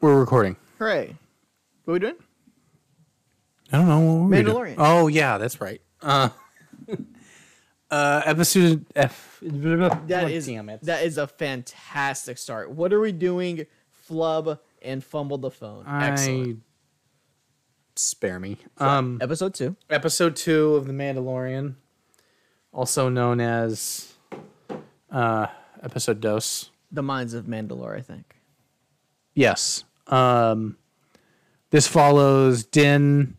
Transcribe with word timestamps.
We're 0.00 0.18
recording. 0.20 0.56
Hooray. 0.78 1.16
What 1.84 1.90
are 1.90 1.94
we 1.94 1.98
doing? 1.98 2.14
I 3.72 3.76
don't 3.78 3.88
know. 3.88 3.98
What 4.00 4.14
were 4.20 4.26
we 4.28 4.42
doing? 4.42 4.54
Mandalorian. 4.54 4.74
Oh 4.78 5.08
yeah, 5.08 5.38
that's 5.38 5.60
right. 5.60 5.80
Uh, 6.00 6.28
uh, 7.90 8.22
episode 8.24 8.86
F. 8.94 9.38
That 9.42 10.30
is 10.30 10.46
damn 10.46 10.68
it. 10.68 10.82
that 10.82 11.04
is 11.04 11.18
a 11.18 11.26
fantastic 11.26 12.38
start. 12.38 12.70
What 12.70 12.92
are 12.92 13.00
we 13.00 13.12
doing? 13.12 13.66
Flub 13.90 14.60
and 14.82 15.02
fumble 15.02 15.38
the 15.38 15.50
phone. 15.50 15.84
Excellent. 15.86 16.58
I 16.58 16.62
spare 17.96 18.38
me. 18.38 18.56
Um, 18.78 19.18
Episode 19.20 19.54
two. 19.54 19.76
episode 19.90 20.36
two 20.36 20.76
of 20.76 20.86
the 20.86 20.92
Mandalorian, 20.92 21.74
also 22.72 23.08
known 23.08 23.40
as 23.40 24.14
uh, 25.10 25.48
episode 25.82 26.20
dos. 26.20 26.70
The 26.92 27.02
Mines 27.02 27.34
of 27.34 27.46
Mandalore, 27.46 27.98
I 27.98 28.00
think. 28.00 28.36
Yes. 29.34 29.84
Um, 30.08 30.76
this 31.70 31.86
follows 31.86 32.64
Din 32.64 33.36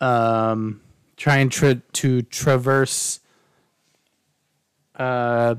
um, 0.00 0.80
trying 1.16 1.48
tra- 1.48 1.82
to 1.94 2.22
traverse 2.22 3.20
uh, 4.96 5.56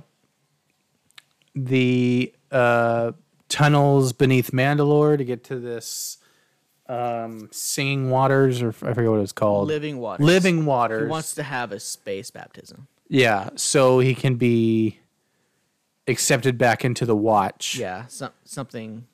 the 1.55 2.33
uh, 2.51 3.11
tunnels 3.49 4.13
beneath 4.13 4.51
Mandalore 4.51 5.17
to 5.17 5.23
get 5.23 5.43
to 5.45 5.59
this 5.59 6.17
um, 6.87 7.49
singing 7.51 8.09
waters, 8.09 8.61
or 8.61 8.69
I 8.69 8.93
forget 8.93 9.09
what 9.09 9.19
it's 9.19 9.31
called. 9.31 9.67
Living 9.67 9.97
Waters. 9.99 10.25
Living 10.25 10.65
waters. 10.65 11.03
He 11.03 11.09
wants 11.09 11.33
to 11.35 11.43
have 11.43 11.71
a 11.71 11.79
space 11.79 12.31
baptism. 12.31 12.87
yeah, 13.09 13.49
so 13.55 13.99
he 13.99 14.15
can 14.15 14.35
be 14.35 14.99
accepted 16.07 16.57
back 16.57 16.85
into 16.85 17.05
the 17.05 17.15
Watch. 17.15 17.75
Yeah, 17.77 18.05
some, 18.07 18.31
something. 18.45 19.05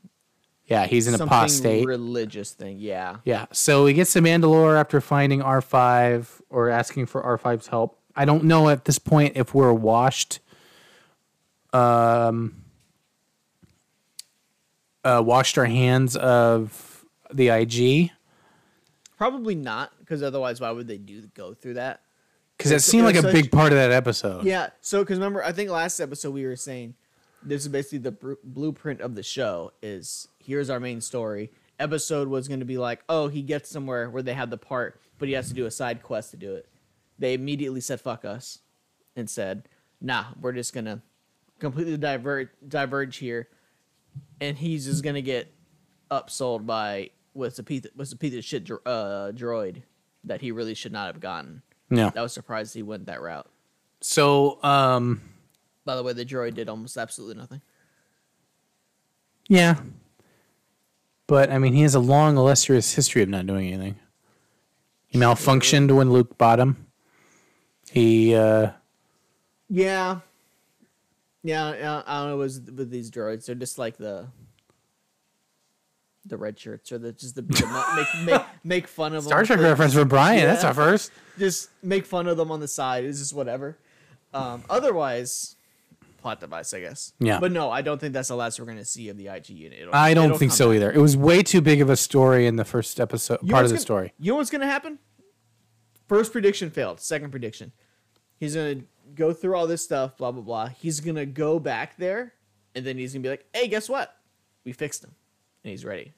Yeah, 0.68 0.86
he's 0.86 1.08
an 1.08 1.18
something 1.18 1.28
apostate. 1.28 1.86
religious 1.86 2.52
thing. 2.52 2.78
Yeah. 2.80 3.18
Yeah. 3.26 3.46
So 3.52 3.86
he 3.86 3.94
gets 3.94 4.14
to 4.14 4.22
Mandalore 4.22 4.80
after 4.80 5.02
finding 5.02 5.42
R5 5.42 6.42
or 6.50 6.70
asking 6.70 7.08
for 7.08 7.22
R5's 7.22 7.68
help. 7.68 8.00
I 8.16 8.26
don't 8.26 8.46
know 8.46 8.70
at 8.70 8.86
this 8.86 8.98
point 9.00 9.36
if 9.36 9.54
we're 9.54 9.74
washed 9.74 10.40
um 11.74 12.56
uh 15.04 15.22
washed 15.26 15.58
our 15.58 15.66
hands 15.66 16.16
of 16.16 17.06
the 17.34 17.50
IG 17.50 18.12
Probably 19.18 19.56
not, 19.56 19.94
because 20.00 20.22
otherwise, 20.22 20.60
why 20.60 20.72
would 20.72 20.88
they 20.88 20.98
do 20.98 21.22
go 21.34 21.54
through 21.54 21.76
that? 21.76 22.02
cuz 22.60 22.72
it 22.72 22.82
seemed 22.82 23.06
like 23.06 23.16
a 23.16 23.22
such- 23.22 23.32
big 23.34 23.52
part 23.52 23.72
of 23.72 23.78
that 23.78 23.92
episode. 23.92 24.44
Yeah. 24.46 24.70
So, 24.82 25.02
because 25.02 25.18
remember, 25.18 25.44
I 25.44 25.52
think 25.54 25.70
last 25.70 26.00
episode 26.00 26.32
we 26.32 26.46
were 26.46 26.56
saying 26.56 26.96
this 27.46 27.62
is 27.64 27.68
basically 27.68 28.00
the 28.00 28.12
br- 28.12 28.34
blueprint 28.44 29.02
of 29.02 29.16
the 29.16 29.24
show. 29.24 29.72
Is 29.82 30.28
here's 30.40 30.70
our 30.70 30.80
main 30.80 31.02
story. 31.02 31.52
Episode 31.80 32.28
was 32.28 32.48
going 32.48 32.60
to 32.60 32.66
be 32.66 32.78
like, 32.78 33.04
oh, 33.10 33.28
he 33.28 33.42
gets 33.42 33.70
somewhere 33.70 34.10
where 34.10 34.24
they 34.24 34.34
have 34.34 34.50
the 34.50 34.58
part, 34.58 35.00
but 35.18 35.28
he 35.28 35.34
has 35.34 35.48
to 35.50 35.54
do 35.54 35.66
a 35.66 35.72
side 35.72 36.04
quest 36.04 36.32
to 36.32 36.38
do 36.38 36.54
it. 36.54 36.68
They 37.20 37.34
immediately 37.34 37.82
said 37.82 38.00
fuck 38.02 38.26
us, 38.26 38.60
and 39.16 39.30
said, 39.30 39.68
nah, 40.02 40.26
we're 40.40 40.52
just 40.54 40.74
gonna 40.74 41.02
completely 41.60 41.98
divert 41.98 42.50
diverge 42.68 43.18
here, 43.18 43.48
and 44.42 44.58
he's 44.58 44.86
just 44.86 45.04
gonna 45.04 45.22
get 45.22 45.52
upsold 46.12 46.66
by 46.66 47.10
what's 47.34 47.58
a 47.60 47.64
piece 47.64 47.86
what's 47.96 48.12
a 48.12 48.18
piece 48.18 48.36
of 48.36 48.44
shit 48.44 48.64
dro- 48.64 48.80
uh, 48.86 49.32
droid 49.32 49.82
that 50.24 50.42
he 50.42 50.52
really 50.52 50.74
should 50.74 50.92
not 50.92 51.08
have 51.08 51.20
gotten. 51.20 51.62
Yeah. 51.90 52.12
I 52.16 52.22
was 52.22 52.34
surprised 52.34 52.74
he 52.74 52.84
went 52.84 53.08
that 53.08 53.22
route. 53.22 53.48
So 54.02 54.64
um 54.64 55.22
By 55.86 55.96
the 55.96 56.04
way, 56.04 56.14
the 56.14 56.26
droid 56.26 56.54
did 56.56 56.70
almost 56.70 56.98
absolutely 56.98 57.36
nothing. 57.40 57.62
yeah. 59.48 59.76
But 61.26 61.52
I 61.52 61.58
mean, 61.58 61.74
he 61.74 61.82
has 61.84 61.96
a 61.96 62.00
long 62.00 62.36
illustrious 62.38 62.94
history 62.94 63.24
of 63.24 63.30
not 63.30 63.48
doing 63.48 63.68
anything. 63.68 63.96
He 65.08 65.18
malfunctioned 65.18 65.96
when 65.96 66.12
Luke 66.12 66.38
bought 66.38 66.60
him. 66.60 66.88
He 67.90 68.36
uh 68.36 68.72
Yeah. 69.70 70.20
Yeah, 71.46 71.76
yeah, 71.76 72.04
I 72.06 72.20
don't 72.20 72.28
know. 72.30 72.34
It 72.36 72.38
was 72.38 72.62
with 72.62 72.90
these 72.90 73.12
droids. 73.12 73.46
They're 73.46 73.56
just 73.56 73.78
like 73.78 73.98
the 73.98 74.28
the 76.26 76.38
red 76.38 76.58
shirts, 76.58 76.92
or 76.92 76.98
the 76.98 77.12
just 77.12 77.36
the, 77.36 77.42
make 77.42 78.26
make 78.26 78.42
make 78.64 78.88
fun 78.88 79.14
of 79.14 79.24
Star 79.24 79.40
them. 79.40 79.48
Trek 79.48 79.60
Like, 79.60 79.68
reference 79.70 79.94
for 79.94 80.06
Brian. 80.06 80.46
That's 80.46 80.64
our 80.64 80.74
first. 80.74 81.12
Just 81.38 81.70
make 81.84 82.06
fun 82.06 82.28
of 82.28 82.38
them 82.38 82.50
on 82.52 82.60
the 82.62 82.68
side. 82.68 83.04
It's 83.04 83.20
just 83.20 83.34
whatever. 83.34 83.78
Um, 84.34 84.64
otherwise, 84.70 85.58
plot 86.24 86.40
device, 86.40 86.74
I 86.74 86.80
guess. 86.80 87.14
Yeah. 87.20 87.40
But 87.40 87.52
no, 87.52 87.70
I 87.70 87.84
don't 87.84 88.02
think 88.02 88.14
that's 88.14 88.30
the 88.30 88.36
last 88.36 88.60
we're 88.60 88.66
gonna 88.66 88.84
see 88.86 89.10
of 89.10 89.18
the 89.18 89.28
IG 89.28 89.50
unit. 89.52 89.80
It'll- 89.82 89.94
I 89.94 90.16
don't 90.16 90.36
think 90.40 90.52
so 90.52 90.70
back. 90.70 90.78
either. 90.78 90.92
It 90.92 90.98
was 91.00 91.16
way 91.16 91.44
too 91.44 91.62
big 91.62 91.82
of 91.82 91.90
a 91.92 91.96
story 91.96 92.48
in 92.48 92.56
the 92.56 92.66
first 92.66 93.00
episode, 93.00 93.40
You 93.44 93.52
part 93.54 93.66
of 93.66 93.70
the 93.70 93.76
gonna- 93.76 93.82
story. 93.82 94.14
You 94.18 94.32
know 94.32 94.38
what's 94.38 94.50
gonna 94.50 94.66
happen? 94.66 94.98
First 96.08 96.32
prediction 96.32 96.70
failed. 96.72 97.00
Second 97.00 97.30
prediction, 97.32 97.72
he's 98.38 98.56
gonna 98.56 98.82
go 99.14 99.34
through 99.34 99.56
all 99.56 99.68
this 99.68 99.84
stuff, 99.84 100.18
blah 100.18 100.32
blah 100.32 100.42
blah. 100.42 100.68
He's 100.70 101.00
gonna 101.00 101.26
go 101.26 101.60
back 101.60 101.98
there, 101.98 102.34
and 102.74 102.86
then 102.86 102.98
he's 102.98 103.14
gonna 103.14 103.24
be 103.24 103.30
like, 103.30 103.46
"Hey, 103.54 103.68
guess 103.68 103.88
what? 103.88 104.16
We 104.64 104.72
fixed 104.74 105.04
him, 105.04 105.14
and 105.64 105.72
he's 105.72 105.86
ready." 105.86 106.14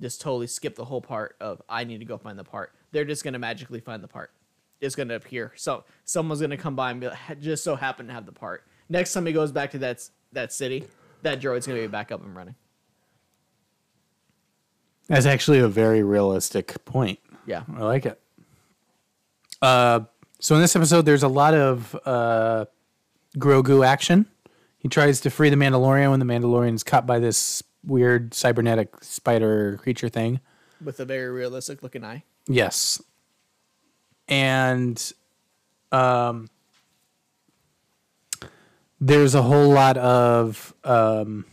Just 0.00 0.20
totally 0.20 0.48
skip 0.48 0.74
the 0.74 0.84
whole 0.84 1.00
part 1.00 1.36
of 1.40 1.62
I 1.68 1.84
need 1.84 1.98
to 1.98 2.04
go 2.04 2.18
find 2.18 2.38
the 2.38 2.44
part. 2.44 2.74
They're 2.90 3.04
just 3.04 3.22
gonna 3.24 3.38
magically 3.38 3.80
find 3.80 4.02
the 4.02 4.08
part. 4.08 4.32
It's 4.80 4.96
gonna 4.96 5.14
appear. 5.14 5.52
So 5.54 5.84
someone's 6.04 6.40
gonna 6.40 6.56
come 6.56 6.74
by 6.74 6.90
and 6.90 7.00
be 7.00 7.06
like, 7.08 7.40
just 7.40 7.62
so 7.62 7.76
happen 7.76 8.08
to 8.08 8.12
have 8.12 8.26
the 8.26 8.32
part. 8.32 8.66
Next 8.92 9.14
time 9.14 9.24
he 9.24 9.32
goes 9.32 9.50
back 9.50 9.70
to 9.70 9.78
that 9.78 10.06
that 10.32 10.52
city, 10.52 10.84
that 11.22 11.40
droid's 11.40 11.66
gonna 11.66 11.80
be 11.80 11.86
back 11.86 12.12
up 12.12 12.22
and 12.22 12.36
running. 12.36 12.54
That's 15.08 15.24
actually 15.24 15.60
a 15.60 15.68
very 15.68 16.02
realistic 16.02 16.84
point. 16.84 17.18
Yeah. 17.46 17.62
I 17.74 17.84
like 17.84 18.04
it. 18.04 18.20
Uh, 19.62 20.00
so 20.40 20.54
in 20.56 20.60
this 20.60 20.76
episode, 20.76 21.06
there's 21.06 21.22
a 21.22 21.28
lot 21.28 21.54
of 21.54 21.98
uh, 22.04 22.66
Grogu 23.38 23.84
action. 23.84 24.26
He 24.78 24.88
tries 24.88 25.22
to 25.22 25.30
free 25.30 25.48
the 25.48 25.56
Mandalorian 25.56 26.10
when 26.10 26.20
the 26.20 26.26
Mandalorian 26.26 26.74
is 26.74 26.84
caught 26.84 27.06
by 27.06 27.18
this 27.18 27.62
weird 27.84 28.34
cybernetic 28.34 29.02
spider 29.02 29.78
creature 29.78 30.10
thing. 30.10 30.40
With 30.84 31.00
a 31.00 31.06
very 31.06 31.30
realistic 31.30 31.82
looking 31.82 32.04
eye. 32.04 32.24
Yes. 32.46 33.00
And 34.28 35.12
um 35.92 36.48
there's 39.04 39.34
a 39.34 39.42
whole 39.42 39.68
lot 39.68 39.96
of 39.96 40.72
um 40.84 41.44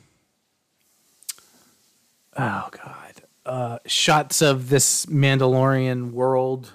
oh 2.37 2.69
god. 2.71 3.23
Uh 3.43 3.79
shots 3.87 4.43
of 4.43 4.69
this 4.69 5.07
Mandalorian 5.07 6.11
world 6.11 6.71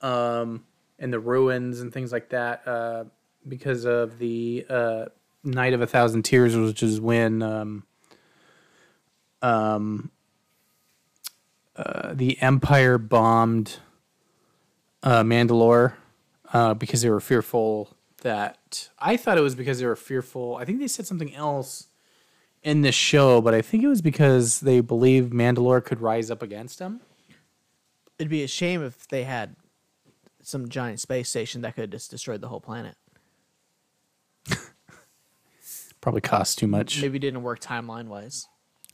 um 0.00 0.64
and 1.00 1.12
the 1.12 1.18
ruins 1.18 1.80
and 1.80 1.92
things 1.92 2.12
like 2.12 2.28
that 2.28 2.66
uh 2.66 3.04
because 3.46 3.84
of 3.84 4.18
the 4.18 4.64
uh 4.70 5.06
Night 5.42 5.72
of 5.72 5.80
a 5.80 5.86
Thousand 5.86 6.22
Tears 6.22 6.56
which 6.56 6.82
is 6.82 7.00
when 7.00 7.42
um 7.42 7.84
um 9.42 10.12
uh, 11.74 12.12
the 12.12 12.40
Empire 12.42 12.98
bombed 12.98 13.78
uh, 15.04 15.22
Mandalore 15.22 15.94
uh, 16.52 16.74
because 16.74 17.02
they 17.02 17.10
were 17.10 17.20
fearful 17.20 17.96
that 18.22 18.88
I 18.98 19.16
thought 19.16 19.38
it 19.38 19.42
was 19.42 19.54
because 19.54 19.78
they 19.78 19.86
were 19.86 19.96
fearful. 19.96 20.56
I 20.56 20.64
think 20.64 20.80
they 20.80 20.88
said 20.88 21.06
something 21.06 21.34
else 21.34 21.86
in 22.62 22.82
this 22.82 22.94
show, 22.94 23.40
but 23.40 23.54
I 23.54 23.62
think 23.62 23.82
it 23.84 23.88
was 23.88 24.02
because 24.02 24.60
they 24.60 24.80
believed 24.80 25.32
Mandalore 25.32 25.84
could 25.84 26.00
rise 26.00 26.30
up 26.30 26.42
against 26.42 26.78
them. 26.78 27.00
It'd 28.18 28.30
be 28.30 28.42
a 28.42 28.48
shame 28.48 28.82
if 28.82 29.06
they 29.08 29.24
had 29.24 29.54
some 30.42 30.68
giant 30.68 31.00
space 31.00 31.28
station 31.28 31.60
that 31.62 31.76
could 31.76 31.92
just 31.92 32.10
destroy 32.10 32.36
the 32.38 32.48
whole 32.48 32.60
planet. 32.60 32.96
Probably 36.00 36.20
cost 36.20 36.58
too 36.58 36.66
much. 36.66 37.00
Maybe 37.00 37.16
it 37.16 37.20
didn't 37.20 37.42
work 37.42 37.60
timeline 37.60 38.06
wise. 38.06 38.48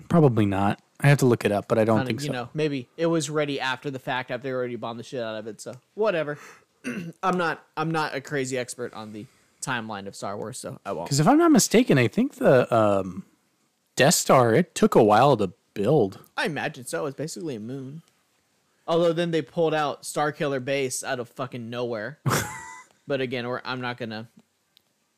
Probably 0.09 0.47
not. 0.47 0.81
I 1.01 1.09
have 1.09 1.19
to 1.19 1.27
look 1.27 1.45
it 1.45 1.53
up, 1.53 1.69
but 1.69 1.79
I 1.79 1.85
don't 1.85 1.99
Kinda, 1.99 2.07
think 2.09 2.21
so. 2.21 2.27
you 2.27 2.33
know, 2.33 2.49
maybe 2.55 2.89
it 2.97 3.07
was 3.07 3.31
ready 3.31 3.61
after 3.61 3.91
the 3.91 3.99
fact 3.99 4.31
after 4.31 4.43
they 4.45 4.53
already 4.53 4.77
bombed 4.77 4.99
the 4.99 5.05
shit 5.05 5.23
out 5.23 5.37
of 5.37 5.47
it. 5.47 5.61
So 5.61 5.73
whatever. 5.95 6.39
I'm 7.23 7.39
not. 7.39 7.65
I'm 7.77 7.91
not 7.91 8.15
a 8.15 8.21
crazy 8.21 8.59
expert 8.59 8.93
on 8.95 9.13
the 9.13 9.27
timeline 9.63 10.07
of 10.07 10.15
Star 10.15 10.37
Wars, 10.37 10.59
so 10.59 10.79
I 10.85 10.93
won't. 10.93 11.07
Because 11.07 11.21
if 11.21 11.27
I'm 11.29 11.39
not 11.39 11.51
mistaken, 11.51 11.99
I 11.99 12.09
think 12.09 12.35
the 12.35 12.73
um, 12.75 13.25
Death 13.97 14.15
Star 14.15 14.55
it 14.55 14.75
took 14.75 14.95
a 14.95 15.03
while 15.03 15.37
to 15.37 15.53
build. 15.73 16.21
I 16.37 16.47
imagine 16.47 16.85
so. 16.85 17.07
It's 17.07 17.17
basically 17.17 17.57
a 17.57 17.61
moon. 17.61 18.03
Although 18.87 19.13
then 19.13 19.31
they 19.31 19.43
pulled 19.43 19.73
out 19.73 20.03
Starkiller 20.03 20.63
Base 20.63 21.03
out 21.03 21.19
of 21.19 21.29
fucking 21.29 21.71
nowhere. 21.71 22.19
but 23.07 23.21
again, 23.21 23.47
we're, 23.47 23.63
I'm 23.65 23.81
not 23.81 23.97
gonna 23.97 24.29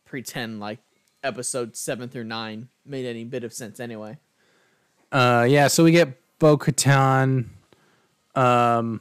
pretend 0.04 0.60
like 0.60 0.78
episode 1.24 1.76
seven 1.76 2.08
through 2.08 2.24
nine 2.24 2.68
made 2.84 3.04
any 3.04 3.24
bit 3.24 3.42
of 3.42 3.52
sense 3.52 3.80
anyway. 3.80 4.18
Uh, 5.10 5.46
yeah, 5.48 5.66
so 5.66 5.82
we 5.82 5.90
get 5.90 6.16
Bo 6.38 6.56
Katan. 6.56 7.46
Um, 8.34 9.00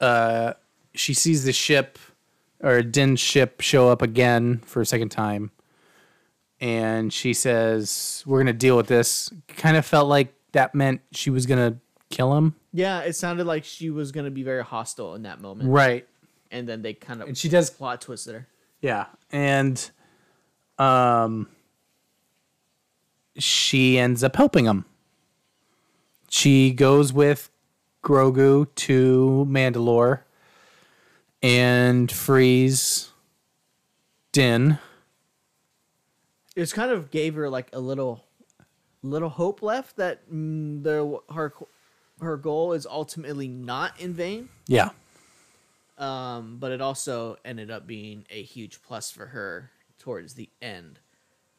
uh, 0.00 0.54
she 0.94 1.12
sees 1.14 1.44
the 1.44 1.52
ship 1.52 1.98
or 2.62 2.82
Din's 2.82 3.20
ship 3.20 3.60
show 3.60 3.88
up 3.90 4.00
again 4.02 4.58
for 4.64 4.80
a 4.80 4.86
second 4.86 5.10
time. 5.10 5.50
and 6.60 7.12
she 7.12 7.34
says, 7.34 8.22
"We're 8.26 8.38
gonna 8.38 8.52
deal 8.54 8.76
with 8.76 8.86
this." 8.86 9.30
Kind 9.48 9.76
of 9.76 9.84
felt 9.84 10.08
like 10.08 10.32
that 10.52 10.74
meant 10.74 11.02
she 11.12 11.28
was 11.28 11.44
gonna 11.46 11.78
kill 12.10 12.36
him, 12.36 12.54
Yeah, 12.72 13.00
it 13.00 13.14
sounded 13.16 13.44
like 13.46 13.64
she 13.64 13.90
was 13.90 14.12
gonna 14.12 14.30
be 14.30 14.44
very 14.44 14.62
hostile 14.62 15.14
in 15.14 15.22
that 15.24 15.40
moment, 15.40 15.68
right? 15.70 16.06
and 16.50 16.68
then 16.68 16.80
they 16.82 16.94
kind 16.94 17.20
of 17.20 17.26
And 17.28 17.36
she 17.36 17.48
does 17.48 17.68
plot 17.70 18.00
twisted 18.00 18.34
her. 18.34 18.48
Yeah, 18.80 19.06
and 19.32 19.90
um, 20.78 21.48
she 23.36 23.98
ends 23.98 24.22
up 24.22 24.36
helping 24.36 24.64
him. 24.66 24.84
She 26.30 26.70
goes 26.72 27.12
with 27.12 27.50
Grogu 28.02 28.72
to 28.76 29.46
Mandalore 29.50 30.20
and 31.44 32.10
frees 32.10 33.10
Din. 34.32 34.78
It's 36.56 36.72
kind 36.72 36.90
of 36.90 37.10
gave 37.10 37.34
her 37.34 37.50
like 37.50 37.68
a 37.74 37.80
little, 37.80 38.24
little 39.02 39.28
hope 39.28 39.60
left 39.60 39.96
that 39.96 40.30
mm, 40.32 40.82
the 40.82 41.20
her 41.34 41.52
her 42.20 42.38
goal 42.38 42.72
is 42.72 42.86
ultimately 42.86 43.46
not 43.46 44.00
in 44.00 44.14
vain. 44.14 44.48
Yeah, 44.66 44.90
Um, 45.98 46.56
but 46.58 46.72
it 46.72 46.80
also 46.80 47.36
ended 47.44 47.70
up 47.70 47.86
being 47.86 48.24
a 48.30 48.42
huge 48.42 48.80
plus 48.82 49.10
for 49.10 49.26
her 49.26 49.70
towards 49.98 50.34
the 50.34 50.48
end. 50.62 51.00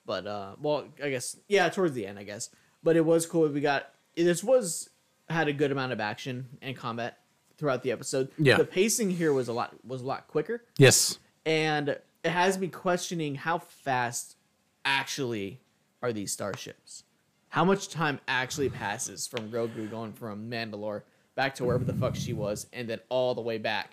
But 0.05 0.25
uh, 0.25 0.55
well, 0.59 0.87
I 1.03 1.11
guess 1.11 1.37
yeah, 1.47 1.69
towards 1.69 1.93
the 1.93 2.07
end, 2.07 2.17
I 2.17 2.23
guess. 2.23 2.49
But 2.81 2.95
it 2.95 3.05
was 3.05 3.27
cool. 3.27 3.47
We 3.49 3.61
got 3.61 3.91
this 4.15 4.43
was 4.43 4.89
had 5.29 5.47
a 5.47 5.53
good 5.53 5.71
amount 5.71 5.91
of 5.91 5.99
action 5.99 6.57
and 6.61 6.75
combat 6.75 7.19
throughout 7.57 7.83
the 7.83 7.91
episode. 7.91 8.29
Yeah. 8.37 8.57
the 8.57 8.65
pacing 8.65 9.11
here 9.11 9.33
was 9.33 9.47
a 9.47 9.53
lot 9.53 9.73
was 9.85 10.01
a 10.01 10.05
lot 10.05 10.27
quicker, 10.27 10.63
yes, 10.77 11.19
and 11.45 11.89
it 11.89 12.03
has 12.23 12.57
me 12.57 12.67
questioning 12.67 13.35
how 13.35 13.59
fast 13.59 14.35
actually 14.83 15.59
are 16.01 16.13
these 16.13 16.31
starships. 16.31 17.03
How 17.49 17.63
much 17.63 17.89
time 17.89 18.19
actually 18.27 18.69
passes 18.69 19.27
from 19.27 19.49
Grogu 19.49 19.89
going 19.89 20.11
from 20.13 20.49
Mandalore 20.49 21.03
back 21.35 21.55
to 21.55 21.65
wherever 21.65 21.83
the 21.83 21.93
fuck 21.93 22.15
she 22.15 22.33
was, 22.33 22.67
and 22.73 22.87
then 22.89 22.99
all 23.09 23.33
the 23.33 23.41
way 23.41 23.57
back, 23.57 23.91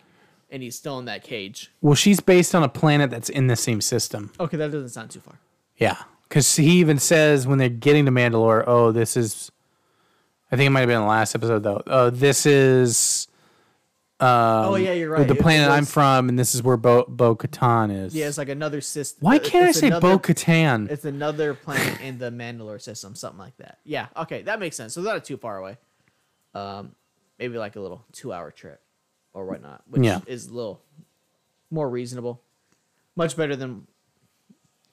and 0.51 0.63
he's 0.63 0.77
still 0.77 0.99
in 0.99 1.05
that 1.07 1.23
cage. 1.23 1.71
well, 1.81 1.95
she's 1.95 2.21
based 2.21 2.55
on 2.55 2.63
a 2.63 2.69
planet 2.69 3.11
that's 3.11 3.29
in 3.29 3.47
the 3.47 3.57
same 3.57 3.81
system. 3.81 4.33
Okay, 4.41 4.57
that 4.57 4.71
doesn't 4.73 4.89
sound 4.91 5.11
too 5.11 5.21
far. 5.21 5.39
Yeah, 5.77 5.97
because 6.29 6.57
he 6.57 6.73
even 6.81 6.99
says 6.99 7.47
when 7.47 7.59
they're 7.59 7.69
getting 7.69 8.05
to 8.07 8.11
Mandalore, 8.11 8.65
"Oh, 8.67 8.91
this 8.93 9.17
is." 9.17 9.51
I 10.51 10.57
think 10.57 10.67
it 10.67 10.71
might 10.71 10.81
have 10.81 10.89
been 10.89 11.01
the 11.01 11.07
last 11.07 11.35
episode 11.35 11.63
though. 11.63 11.83
Oh, 11.87 12.11
this 12.11 12.45
is. 12.45 13.27
Um, 14.23 14.29
oh 14.67 14.75
yeah, 14.77 14.93
you're 14.93 15.11
right. 15.11 15.27
The 15.27 15.35
planet 15.35 15.69
I'm 15.69 15.85
from, 15.85 16.29
and 16.29 16.39
this 16.39 16.55
is 16.55 16.63
where 16.63 16.77
Bo 16.77 17.05
Bo 17.09 17.35
Katan 17.35 17.91
is. 18.05 18.15
Yeah, 18.15 18.29
it's 18.29 18.39
like 18.39 18.49
another 18.49 18.81
system. 18.81 19.19
Why 19.27 19.39
can't 19.39 19.67
I 19.67 19.73
say 19.73 19.91
Bo 19.91 20.19
Katan? 20.19 20.89
It's 20.91 21.05
another 21.05 21.55
planet 21.55 22.01
in 22.01 22.19
the 22.19 22.31
Mandalore 22.31 22.81
system, 22.81 23.15
something 23.17 23.39
like 23.41 23.57
that. 23.57 23.79
Yeah, 23.85 24.07
okay, 24.17 24.43
that 24.43 24.61
makes 24.61 24.77
sense. 24.77 24.95
So 24.95 25.01
not 25.03 25.25
too 25.25 25.37
far 25.37 25.57
away. 25.59 25.77
Um, 26.55 26.95
maybe 27.39 27.59
like 27.59 27.75
a 27.77 27.81
little 27.81 28.05
two-hour 28.13 28.53
trip 28.53 28.81
or 29.35 29.45
whatnot, 29.47 29.83
which 29.91 30.03
Yeah. 30.05 30.21
is 30.27 30.47
a 30.47 30.55
little 30.55 30.81
more 31.71 31.89
reasonable. 31.91 32.41
Much 33.17 33.37
better 33.37 33.57
than 33.57 33.87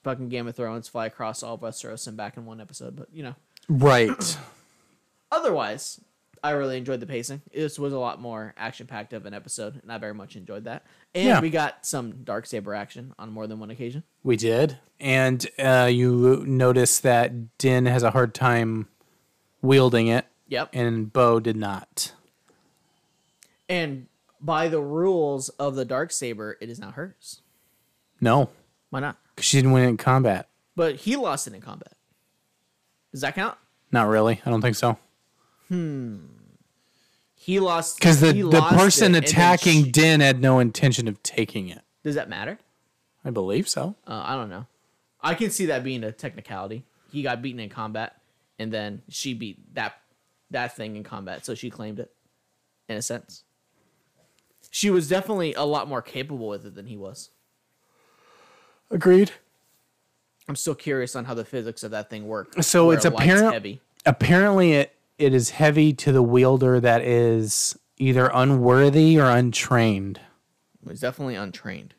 fucking 0.02 0.28
Game 0.28 0.48
of 0.48 0.56
Thrones 0.56 0.88
fly 0.88 1.06
across 1.06 1.42
all 1.44 1.54
of 1.54 1.60
Westeros 1.60 2.08
and 2.08 2.16
back 2.16 2.36
in 2.36 2.46
one 2.46 2.60
episode. 2.60 2.96
But 2.96 3.08
you 3.12 3.22
know, 3.22 3.34
Right. 3.68 4.38
otherwise, 5.30 6.00
I 6.42 6.50
really 6.52 6.78
enjoyed 6.78 7.00
the 7.00 7.06
pacing. 7.06 7.42
This 7.52 7.78
was 7.78 7.92
a 7.92 7.98
lot 7.98 8.20
more 8.20 8.54
action-packed 8.56 9.12
of 9.12 9.26
an 9.26 9.34
episode, 9.34 9.80
and 9.82 9.92
I 9.92 9.98
very 9.98 10.14
much 10.14 10.36
enjoyed 10.36 10.64
that. 10.64 10.84
And 11.14 11.26
Yeah. 11.26 11.40
we 11.40 11.50
got 11.50 11.84
some 11.84 12.22
dark 12.24 12.46
saber 12.46 12.74
action 12.74 13.12
on 13.18 13.30
more 13.30 13.46
than 13.46 13.58
one 13.60 13.70
occasion. 13.70 14.04
We 14.22 14.36
did, 14.36 14.78
and 14.98 15.46
uh, 15.58 15.88
you 15.92 16.44
notice 16.46 16.98
that 17.00 17.56
Din 17.58 17.86
has 17.86 18.02
a 18.02 18.10
hard 18.12 18.34
time 18.34 18.88
wielding 19.60 20.06
it, 20.06 20.26
Yep. 20.48 20.70
and 20.72 21.12
Bo 21.12 21.40
did 21.40 21.56
not. 21.56 22.12
And 23.68 24.06
by 24.40 24.68
the 24.68 24.80
rules 24.80 25.48
of 25.50 25.74
the 25.74 25.84
dark 25.84 26.10
saber, 26.12 26.56
it 26.60 26.68
is 26.70 26.78
not 26.78 26.94
hers. 26.94 27.42
No, 28.20 28.50
Why 28.90 29.00
not? 29.00 29.16
because 29.34 29.44
she 29.46 29.58
didn't 29.58 29.72
win 29.72 29.84
it 29.84 29.88
in 29.88 29.96
combat. 29.96 30.48
But 30.76 30.96
he 30.96 31.16
lost 31.16 31.46
it 31.46 31.52
in 31.54 31.60
combat. 31.60 31.92
Does 33.12 33.20
that 33.20 33.34
count? 33.34 33.58
Not 33.92 34.08
really. 34.08 34.40
I 34.46 34.50
don't 34.50 34.60
think 34.62 34.76
so. 34.76 34.98
He 35.70 37.60
lost 37.60 37.98
Because 37.98 38.20
the, 38.20 38.32
the 38.32 38.60
person 38.70 39.02
it, 39.02 39.06
and 39.06 39.14
then 39.14 39.22
attacking 39.24 39.84
she- 39.84 39.90
Din 39.90 40.20
had 40.20 40.40
no 40.40 40.58
intention 40.58 41.08
of 41.08 41.22
taking 41.22 41.68
it. 41.68 41.80
does 42.04 42.14
that 42.16 42.28
matter? 42.28 42.58
I 43.24 43.30
believe 43.30 43.68
so. 43.68 43.96
Uh, 44.06 44.22
I 44.24 44.34
don't 44.34 44.48
know. 44.50 44.66
I 45.20 45.34
can 45.34 45.50
see 45.50 45.66
that 45.66 45.84
being 45.84 46.02
a 46.04 46.12
technicality. 46.12 46.84
He 47.12 47.22
got 47.22 47.42
beaten 47.42 47.60
in 47.60 47.68
combat, 47.68 48.16
and 48.58 48.72
then 48.72 49.02
she 49.08 49.34
beat 49.34 49.74
that 49.74 49.94
that 50.50 50.74
thing 50.74 50.96
in 50.96 51.02
combat, 51.04 51.44
so 51.44 51.54
she 51.54 51.70
claimed 51.70 51.98
it. 52.00 52.10
In 52.88 52.96
a 52.96 53.02
sense, 53.02 53.44
she 54.70 54.90
was 54.90 55.08
definitely 55.08 55.54
a 55.54 55.62
lot 55.64 55.86
more 55.88 56.02
capable 56.02 56.48
with 56.48 56.64
it 56.66 56.74
than 56.74 56.86
he 56.86 56.96
was. 56.96 57.30
Agreed. 58.90 59.30
I'm 60.48 60.56
still 60.56 60.74
curious 60.74 61.14
on 61.14 61.26
how 61.26 61.34
the 61.34 61.44
physics 61.44 61.82
of 61.84 61.90
that 61.92 62.10
thing 62.10 62.26
work. 62.26 62.62
So 62.62 62.90
it's 62.90 63.04
apparent- 63.04 63.52
heavy. 63.52 63.80
Apparently, 64.06 64.72
it, 64.72 64.94
it 65.20 65.34
is 65.34 65.50
heavy 65.50 65.92
to 65.94 66.12
the 66.12 66.22
wielder 66.22 66.80
that 66.80 67.02
is 67.02 67.78
either 67.98 68.30
unworthy 68.32 69.18
or 69.18 69.26
untrained. 69.30 70.20
was 70.82 71.00
definitely 71.00 71.34
untrained. 71.34 71.94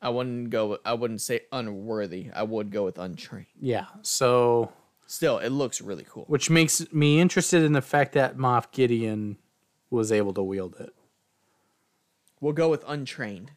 I 0.00 0.10
wouldn't 0.10 0.50
go. 0.50 0.78
I 0.84 0.94
wouldn't 0.94 1.20
say 1.20 1.40
unworthy. 1.50 2.30
I 2.32 2.44
would 2.44 2.70
go 2.70 2.84
with 2.84 2.98
untrained. 2.98 3.46
Yeah. 3.60 3.86
So, 4.02 4.72
Still, 5.06 5.38
it 5.38 5.48
looks 5.50 5.80
really 5.80 6.04
cool. 6.08 6.24
which 6.28 6.50
makes 6.50 6.92
me 6.92 7.18
interested 7.18 7.62
in 7.62 7.72
the 7.72 7.82
fact 7.82 8.12
that 8.12 8.36
Moff 8.36 8.70
Gideon 8.70 9.38
was 9.90 10.12
able 10.12 10.34
to 10.34 10.42
wield 10.42 10.76
it. 10.78 10.94
We'll 12.40 12.52
go 12.52 12.68
with 12.68 12.84
untrained. 12.86 13.52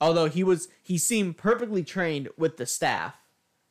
Although 0.00 0.26
he 0.26 0.42
was, 0.42 0.68
he 0.82 0.96
seemed 0.96 1.36
perfectly 1.36 1.82
trained 1.84 2.28
with 2.38 2.56
the 2.56 2.66
staff, 2.66 3.16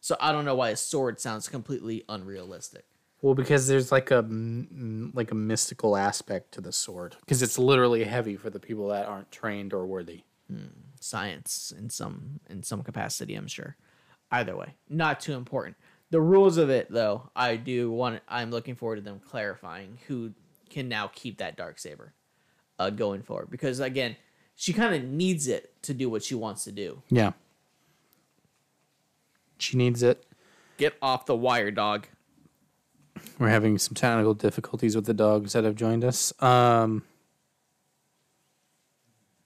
so 0.01 0.18
I 0.19 0.33
don't 0.33 0.44
know 0.44 0.56
why 0.56 0.71
a 0.71 0.75
sword 0.75 1.21
sounds 1.21 1.48
completely 1.48 2.03
unrealistic. 2.09 2.86
Well, 3.21 3.36
because 3.36 3.68
there's 3.68 3.92
like 3.92 4.12
a 4.12 4.25
like 5.13 5.31
a 5.31 5.36
mystical 5.36 5.95
aspect 5.95 6.51
to 6.56 6.62
the 6.62 6.71
sword, 6.71 7.15
because 7.21 7.42
it's 7.42 7.57
literally 7.57 8.03
heavy 8.03 8.36
for 8.36 8.50
the 8.50 8.59
people 8.59 8.89
that 8.89 9.06
aren't 9.06 9.31
trained 9.31 9.74
or 9.74 9.86
worthy. 9.86 10.24
Science 11.00 11.71
in 11.77 11.89
some 11.89 12.42
in 12.50 12.62
some 12.62 12.83
capacity, 12.83 13.36
I'm 13.36 13.48
sure. 13.48 13.77
Either 14.31 14.56
way, 14.57 14.75
not 14.89 15.21
too 15.21 15.33
important. 15.33 15.77
The 16.09 16.19
rules 16.19 16.57
of 16.57 16.69
it, 16.69 16.92
though, 16.92 17.30
I 17.36 17.56
do 17.56 17.89
want. 17.89 18.21
I'm 18.27 18.51
looking 18.51 18.75
forward 18.75 18.98
to 18.98 19.01
them 19.01 19.22
clarifying 19.25 19.98
who 20.08 20.34
can 20.70 20.89
now 20.89 21.10
keep 21.13 21.38
that 21.38 21.55
dark 21.55 21.79
saber 21.79 22.13
uh, 22.79 22.89
going 22.89 23.24
forward. 23.24 23.50
Because 23.50 23.79
again, 23.79 24.17
she 24.55 24.74
kind 24.74 24.93
of 24.93 25.03
needs 25.10 25.48
it 25.48 25.81
to 25.84 25.93
do 25.93 26.10
what 26.10 26.24
she 26.24 26.36
wants 26.36 26.65
to 26.65 26.72
do. 26.72 27.01
Yeah. 27.10 27.31
She 29.62 29.77
needs 29.77 30.03
it. 30.03 30.25
Get 30.77 30.96
off 31.01 31.25
the 31.25 31.36
wire, 31.36 31.72
dog. 31.72 32.08
We're 33.39 33.50
having 33.50 33.77
some 33.77 33.94
technical 33.94 34.34
difficulties 34.34 34.96
with 34.96 35.06
the 35.06 35.13
dogs 35.13 35.53
that 35.53 35.63
have 35.63 35.75
joined 35.75 36.03
us. 36.03 36.34
Um, 36.41 37.03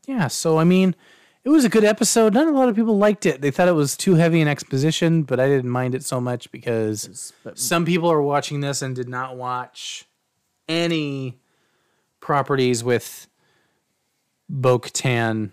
yeah, 0.07 0.27
so 0.27 0.57
I 0.57 0.63
mean, 0.63 0.95
it 1.43 1.49
was 1.49 1.65
a 1.65 1.69
good 1.69 1.83
episode. 1.83 2.33
Not 2.33 2.47
a 2.47 2.51
lot 2.51 2.69
of 2.69 2.75
people 2.75 2.97
liked 2.97 3.25
it. 3.25 3.41
They 3.41 3.51
thought 3.51 3.67
it 3.67 3.73
was 3.73 3.97
too 3.97 4.15
heavy 4.15 4.41
in 4.41 4.47
exposition, 4.47 5.23
but 5.23 5.39
I 5.39 5.47
didn't 5.47 5.69
mind 5.69 5.95
it 5.95 6.03
so 6.03 6.21
much 6.21 6.51
because 6.51 7.33
some 7.53 7.85
people 7.85 8.11
are 8.11 8.21
watching 8.21 8.61
this 8.61 8.81
and 8.81 8.95
did 8.95 9.09
not 9.09 9.35
watch 9.35 10.05
any 10.67 11.37
properties 12.19 12.83
with 12.83 13.27
Bo 14.49 14.79
Katan 14.79 15.51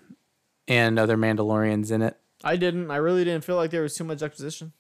and 0.69 0.99
other 0.99 1.16
Mandalorians 1.16 1.90
in 1.90 2.02
it. 2.02 2.16
I 2.44 2.56
didn't. 2.56 2.90
I 2.90 2.96
really 2.96 3.25
didn't 3.25 3.44
feel 3.44 3.56
like 3.56 3.70
there 3.70 3.82
was 3.82 3.94
too 3.94 4.04
much 4.04 4.22
exposition. 4.22 4.72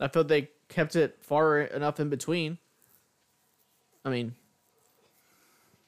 I 0.00 0.08
felt 0.08 0.28
they 0.28 0.50
kept 0.68 0.96
it 0.96 1.18
far 1.20 1.60
enough 1.60 2.00
in 2.00 2.08
between. 2.08 2.58
I 4.04 4.10
mean, 4.10 4.34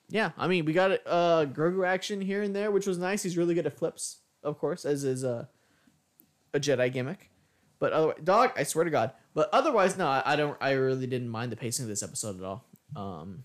yeah. 0.09 0.31
I 0.37 0.49
mean, 0.49 0.65
we 0.65 0.73
got 0.73 0.93
uh 1.07 1.47
Grogu 1.47 1.87
action 1.87 2.21
here 2.21 2.43
and 2.43 2.55
there, 2.55 2.71
which 2.71 2.87
was 2.87 2.99
nice. 2.99 3.23
He's 3.23 3.37
really 3.37 3.55
good 3.55 3.67
at 3.67 3.77
flips, 3.77 4.19
of 4.43 4.59
course, 4.59 4.85
as 4.85 5.05
is 5.05 5.25
uh, 5.25 5.47
a 6.53 6.61
Jedi 6.61 6.93
gimmick. 6.93 7.31
But 7.79 7.93
otherwise, 7.93 8.19
dog, 8.25 8.51
I 8.57 8.65
swear 8.65 8.85
to 8.85 8.91
God. 8.91 9.13
But 9.35 9.51
otherwise, 9.53 9.97
no, 9.97 10.09
I, 10.09 10.23
I 10.25 10.37
don't. 10.37 10.57
I 10.61 10.73
really 10.73 11.07
didn't 11.07 11.29
mind 11.29 11.53
the 11.53 11.57
pacing 11.57 11.85
of 11.85 11.89
this 11.89 12.03
episode 12.03 12.39
at 12.39 12.45
all. 12.45 12.65
Um, 12.97 13.45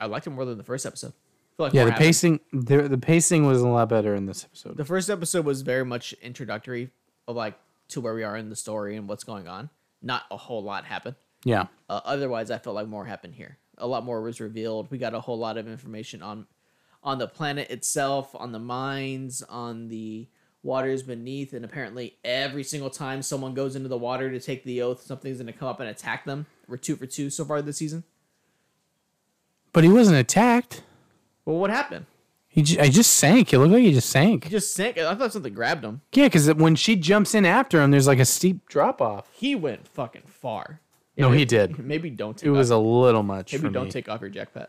I 0.00 0.06
liked 0.06 0.26
it 0.26 0.30
more 0.30 0.44
than 0.44 0.58
the 0.58 0.64
first 0.64 0.84
episode. 0.84 1.12
Like 1.58 1.72
Yeah, 1.74 1.84
the 1.84 1.90
happened. 1.90 2.06
pacing 2.06 2.40
the, 2.52 2.88
the 2.88 2.98
pacing 2.98 3.44
was 3.46 3.60
a 3.60 3.68
lot 3.68 3.88
better 3.88 4.14
in 4.14 4.26
this 4.26 4.44
episode. 4.44 4.76
The 4.76 4.84
first 4.84 5.10
episode 5.10 5.44
was 5.44 5.62
very 5.62 5.84
much 5.84 6.12
introductory 6.22 6.90
of 7.26 7.36
like 7.36 7.58
to 7.88 8.00
where 8.00 8.14
we 8.14 8.22
are 8.22 8.36
in 8.36 8.48
the 8.48 8.56
story 8.56 8.96
and 8.96 9.08
what's 9.08 9.24
going 9.24 9.48
on. 9.48 9.70
Not 10.00 10.22
a 10.30 10.36
whole 10.36 10.62
lot 10.62 10.84
happened. 10.84 11.16
Yeah. 11.44 11.66
Uh, 11.88 12.00
otherwise, 12.04 12.50
I 12.50 12.58
felt 12.58 12.76
like 12.76 12.86
more 12.88 13.04
happened 13.04 13.34
here. 13.34 13.58
A 13.78 13.86
lot 13.86 14.04
more 14.04 14.20
was 14.22 14.40
revealed. 14.40 14.90
We 14.90 14.98
got 14.98 15.14
a 15.14 15.20
whole 15.20 15.38
lot 15.38 15.56
of 15.58 15.66
information 15.68 16.22
on 16.22 16.46
on 17.02 17.18
the 17.18 17.28
planet 17.28 17.70
itself, 17.70 18.34
on 18.34 18.52
the 18.52 18.58
mines, 18.58 19.42
on 19.42 19.88
the 19.88 20.28
waters 20.64 21.02
beneath, 21.04 21.52
and 21.52 21.64
apparently 21.64 22.16
every 22.24 22.64
single 22.64 22.90
time 22.90 23.22
someone 23.22 23.54
goes 23.54 23.76
into 23.76 23.88
the 23.88 23.96
water 23.98 24.30
to 24.30 24.40
take 24.40 24.64
the 24.64 24.82
oath, 24.82 25.02
something's 25.02 25.38
gonna 25.38 25.52
come 25.52 25.68
up 25.68 25.80
and 25.80 25.88
attack 25.88 26.24
them. 26.24 26.46
We're 26.68 26.76
two 26.76 26.96
for 26.96 27.06
two 27.06 27.30
so 27.30 27.44
far 27.44 27.62
this 27.62 27.76
season. 27.78 28.04
But 29.72 29.84
he 29.84 29.90
wasn't 29.90 30.18
attacked. 30.18 30.82
Well, 31.48 31.56
what 31.56 31.70
happened? 31.70 32.04
He 32.46 32.60
j- 32.60 32.78
I 32.78 32.90
just 32.90 33.14
sank. 33.14 33.54
It 33.54 33.58
looked 33.58 33.72
like 33.72 33.82
he 33.82 33.94
just 33.94 34.10
sank. 34.10 34.44
He 34.44 34.50
just 34.50 34.74
sank. 34.74 34.98
I 34.98 35.14
thought 35.14 35.32
something 35.32 35.54
grabbed 35.54 35.82
him. 35.82 36.02
Yeah, 36.12 36.26
because 36.26 36.52
when 36.52 36.74
she 36.76 36.94
jumps 36.94 37.34
in 37.34 37.46
after 37.46 37.80
him, 37.80 37.90
there's 37.90 38.06
like 38.06 38.18
a 38.18 38.26
steep 38.26 38.68
drop 38.68 39.00
off. 39.00 39.26
He 39.32 39.54
went 39.54 39.88
fucking 39.88 40.24
far. 40.26 40.80
No, 41.16 41.30
maybe- 41.30 41.38
he 41.38 41.44
did. 41.56 41.78
Maybe 41.78 42.10
don't 42.10 42.36
take 42.36 42.48
It 42.48 42.50
was 42.50 42.68
a 42.68 42.76
little 42.76 43.22
much 43.22 43.54
maybe 43.54 43.70
don't 43.70 43.86
me. 43.86 43.90
take 43.90 44.10
off 44.10 44.20
your 44.20 44.28
jetpack. 44.28 44.66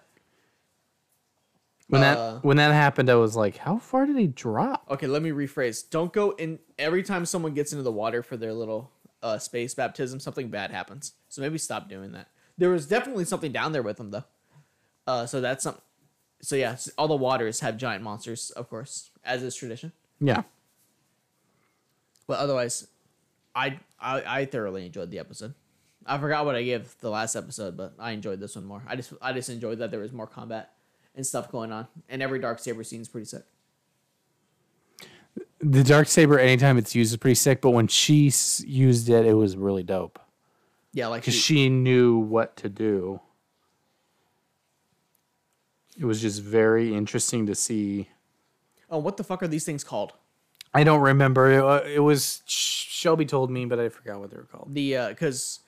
when 1.89 2.01
uh, 2.01 2.35
that 2.35 2.43
when 2.45 2.55
that 2.55 2.71
happened, 2.71 3.09
I 3.09 3.15
was 3.15 3.35
like, 3.35 3.57
how 3.57 3.77
far 3.77 4.05
did 4.05 4.15
he 4.17 4.27
drop? 4.27 4.85
Okay, 4.89 5.07
let 5.07 5.21
me 5.21 5.31
rephrase. 5.31 5.83
Don't 5.89 6.13
go 6.13 6.31
in 6.31 6.59
every 6.77 7.03
time 7.03 7.25
someone 7.25 7.53
gets 7.53 7.73
into 7.73 7.83
the 7.83 7.91
water 7.91 8.23
for 8.23 8.37
their 8.37 8.53
little 8.53 8.89
uh, 9.21 9.37
space 9.37 9.73
baptism, 9.75 10.21
something 10.21 10.47
bad 10.47 10.71
happens. 10.71 11.11
So 11.27 11.41
maybe 11.41 11.57
stop 11.57 11.89
doing 11.89 12.13
that. 12.13 12.29
There 12.57 12.69
was 12.69 12.87
definitely 12.87 13.25
something 13.25 13.51
down 13.51 13.73
there 13.73 13.83
with 13.83 13.99
him 13.99 14.11
though. 14.11 14.23
Uh, 15.05 15.25
so 15.25 15.41
that's 15.41 15.63
some. 15.65 15.75
So 16.41 16.55
yeah, 16.55 16.77
all 16.97 17.07
the 17.07 17.15
waters 17.15 17.59
have 17.59 17.77
giant 17.77 18.03
monsters, 18.03 18.51
of 18.51 18.69
course, 18.69 19.11
as 19.23 19.43
is 19.43 19.55
tradition. 19.55 19.91
Yeah. 20.19 20.43
But 22.27 22.39
otherwise, 22.39 22.87
I 23.55 23.79
I, 23.99 24.23
I 24.41 24.45
thoroughly 24.45 24.85
enjoyed 24.85 25.11
the 25.11 25.19
episode. 25.19 25.53
I 26.05 26.17
forgot 26.17 26.45
what 26.45 26.55
I 26.55 26.63
gave 26.63 26.95
the 27.01 27.09
last 27.09 27.35
episode, 27.35 27.75
but 27.75 27.93
I 27.99 28.11
enjoyed 28.11 28.39
this 28.39 28.55
one 28.55 28.65
more. 28.65 28.83
I 28.87 28.95
just 28.95 29.13
I 29.21 29.33
just 29.33 29.49
enjoyed 29.49 29.79
that 29.79 29.91
there 29.91 29.99
was 29.99 30.13
more 30.13 30.27
combat 30.27 30.71
and 31.15 31.25
stuff 31.25 31.51
going 31.51 31.71
on, 31.71 31.87
and 32.07 32.21
every 32.21 32.39
dark 32.39 32.59
saber 32.59 32.83
scene 32.83 33.01
is 33.01 33.09
pretty 33.09 33.25
sick. 33.25 33.43
The 35.61 35.83
dark 35.83 36.07
saber, 36.07 36.39
anytime 36.39 36.77
it's 36.77 36.95
used, 36.95 37.11
is 37.11 37.17
pretty 37.17 37.35
sick. 37.35 37.59
But 37.61 37.71
when 37.71 37.87
she 37.87 38.31
used 38.65 39.09
it, 39.09 39.25
it 39.25 39.33
was 39.33 39.57
really 39.57 39.83
dope 39.83 40.17
Yeah, 40.93 41.07
like 41.07 41.21
because 41.21 41.33
she, 41.33 41.55
she 41.55 41.69
knew 41.69 42.17
what 42.17 42.55
to 42.57 42.69
do. 42.69 43.19
It 45.99 46.05
was 46.05 46.21
just 46.21 46.41
very 46.41 46.95
interesting 46.95 47.45
to 47.47 47.55
see. 47.55 48.07
oh, 48.89 48.99
what 48.99 49.17
the 49.17 49.23
fuck 49.23 49.43
are 49.43 49.47
these 49.47 49.65
things 49.65 49.83
called? 49.83 50.13
I 50.73 50.83
don't 50.83 51.01
remember. 51.01 51.51
It, 51.51 51.63
uh, 51.63 51.81
it 51.85 51.99
was 51.99 52.41
Shelby 52.45 53.25
told 53.25 53.51
me, 53.51 53.65
but 53.65 53.79
I 53.79 53.89
forgot 53.89 54.19
what 54.19 54.31
they 54.31 54.37
were 54.37 54.43
called. 54.43 54.73
the 54.73 55.07
because 55.09 55.59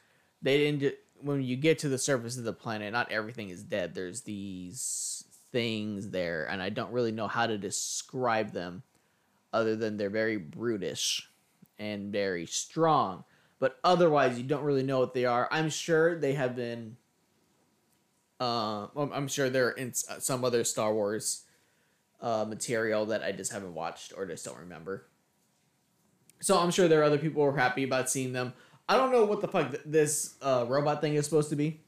they 0.42 0.58
didn't 0.58 0.96
when 1.24 1.42
you 1.42 1.56
get 1.56 1.80
to 1.80 1.90
the 1.90 1.98
surface 1.98 2.38
of 2.38 2.44
the 2.44 2.54
planet 2.54 2.92
not 2.92 3.12
everything 3.12 3.50
is 3.50 3.64
dead 3.64 3.94
there's 3.94 4.22
these 4.22 5.24
things 5.52 6.10
there 6.10 6.46
and 6.50 6.62
i 6.62 6.70
don't 6.70 6.92
really 6.92 7.12
know 7.12 7.28
how 7.28 7.46
to 7.46 7.58
describe 7.58 8.52
them 8.54 8.82
other 9.54 9.76
than 9.76 9.98
they're 9.98 10.10
very 10.10 10.38
brutish 10.38 11.30
and 11.78 12.12
very 12.12 12.46
strong 12.46 13.24
but 13.60 13.78
otherwise 13.84 14.38
you 14.38 14.44
don't 14.44 14.64
really 14.64 14.84
know 14.84 15.00
what 15.00 15.14
they 15.14 15.26
are 15.26 15.48
i'm 15.52 15.70
sure 15.70 16.18
they 16.18 16.34
have 16.34 16.56
been 16.56 16.98
uh, 18.42 18.88
I'm- 18.98 19.28
sure 19.30 19.50
they're 19.50 19.70
in 19.72 19.94
some 19.94 20.44
other 20.44 20.64
star 20.66 20.94
wars 20.94 21.44
uh, 22.22 22.44
material 22.46 23.06
that 23.08 23.24
i 23.24 23.32
just 23.32 23.52
haven't 23.54 23.74
watched 23.76 24.12
or 24.18 24.26
just 24.26 24.44
don't 24.44 24.58
remember 24.60 25.06
so 26.44 26.58
I'm 26.58 26.72
sure 26.72 26.88
there 26.88 27.02
are 27.02 27.04
other 27.04 27.20
people 27.20 27.44
who 27.44 27.50
are 27.50 27.56
happy 27.56 27.84
about 27.84 28.10
seeing 28.10 28.34
them. 28.34 28.54
I 28.90 28.98
don't 28.98 29.12
know 29.12 29.26
what 29.26 29.42
the 29.42 29.48
fuck 29.48 29.70
th- 29.70 29.84
this 29.86 30.34
uh, 30.42 30.66
robot 30.68 31.00
thing 31.00 31.14
is 31.14 31.24
supposed 31.24 31.52
to 31.52 31.56
be. 31.56 31.82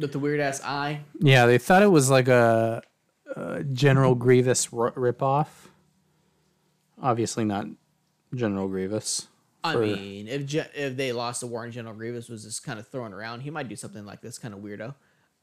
With 0.00 0.10
the 0.10 0.18
weird 0.18 0.40
ass 0.40 0.60
eye. 0.64 1.02
Yeah, 1.20 1.46
they 1.46 1.58
thought 1.58 1.84
it 1.84 1.92
was 1.92 2.10
like 2.10 2.26
a, 2.26 2.82
a 3.36 3.62
General 3.62 4.16
Grievous 4.16 4.66
r- 4.72 4.90
ripoff. 4.96 5.46
Obviously, 7.00 7.44
not 7.44 7.66
General 8.34 8.66
Grievous. 8.66 9.28
I 9.68 9.72
For- 9.74 9.80
mean, 9.86 10.28
if 10.28 10.46
Je- 10.46 10.70
if 10.74 10.96
they 10.96 11.12
lost 11.12 11.40
the 11.40 11.46
war 11.46 11.64
and 11.64 11.72
General 11.72 11.94
Grievous 11.94 12.28
was 12.28 12.44
just 12.44 12.64
kind 12.64 12.78
of 12.78 12.86
thrown 12.88 13.12
around, 13.12 13.40
he 13.42 13.50
might 13.50 13.68
do 13.68 13.76
something 13.76 14.04
like 14.04 14.20
this, 14.20 14.38
kind 14.38 14.52
of 14.54 14.60
weirdo. 14.60 14.94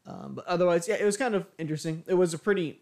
Um, 0.06 0.36
but 0.36 0.46
otherwise, 0.46 0.88
yeah, 0.88 0.96
it 0.96 1.06
was 1.06 1.18
kind 1.18 1.34
of 1.36 1.46
interesting. 1.58 2.04
It 2.08 2.14
was 2.14 2.34
a 2.34 2.38
pretty 2.38 2.82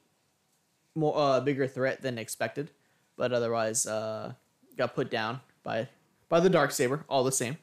more 0.96 1.18
uh, 1.18 1.40
bigger 1.40 1.68
threat 1.68 2.02
than 2.02 2.18
expected, 2.18 2.72
but 3.18 3.32
otherwise, 3.34 3.86
uh, 3.86 4.34
got 4.78 4.94
put 4.96 5.10
down 5.10 5.40
by 5.64 5.88
by 6.30 6.40
the 6.40 6.50
dark 6.50 6.72
saber. 6.72 7.06
All 7.08 7.24
the 7.24 7.32
same, 7.32 7.58